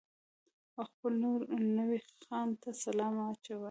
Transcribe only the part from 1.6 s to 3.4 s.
نوي خان ته سلامي